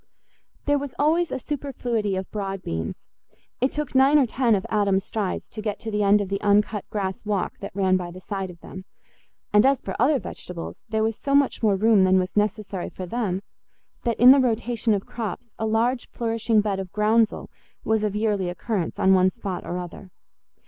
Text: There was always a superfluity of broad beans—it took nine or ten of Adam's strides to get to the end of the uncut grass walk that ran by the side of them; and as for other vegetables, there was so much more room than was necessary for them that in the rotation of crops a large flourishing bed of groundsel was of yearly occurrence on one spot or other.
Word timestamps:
There 0.65 0.79
was 0.79 0.95
always 0.97 1.29
a 1.31 1.37
superfluity 1.37 2.15
of 2.15 2.31
broad 2.31 2.63
beans—it 2.63 3.71
took 3.71 3.93
nine 3.93 4.17
or 4.17 4.25
ten 4.25 4.55
of 4.55 4.65
Adam's 4.67 5.03
strides 5.03 5.47
to 5.49 5.61
get 5.61 5.79
to 5.81 5.91
the 5.91 6.01
end 6.01 6.21
of 6.21 6.29
the 6.29 6.41
uncut 6.41 6.85
grass 6.89 7.23
walk 7.23 7.59
that 7.59 7.75
ran 7.75 7.97
by 7.97 8.09
the 8.09 8.19
side 8.19 8.49
of 8.49 8.61
them; 8.61 8.85
and 9.53 9.63
as 9.63 9.79
for 9.79 9.95
other 9.99 10.17
vegetables, 10.17 10.81
there 10.89 11.03
was 11.03 11.19
so 11.19 11.35
much 11.35 11.61
more 11.61 11.75
room 11.75 12.03
than 12.03 12.17
was 12.17 12.35
necessary 12.35 12.89
for 12.89 13.05
them 13.05 13.43
that 14.01 14.19
in 14.19 14.31
the 14.31 14.39
rotation 14.39 14.95
of 14.95 15.05
crops 15.05 15.51
a 15.59 15.67
large 15.67 16.09
flourishing 16.09 16.61
bed 16.61 16.79
of 16.79 16.91
groundsel 16.91 17.51
was 17.83 18.03
of 18.03 18.15
yearly 18.15 18.49
occurrence 18.49 18.97
on 18.97 19.13
one 19.13 19.29
spot 19.29 19.63
or 19.63 19.77
other. 19.77 20.09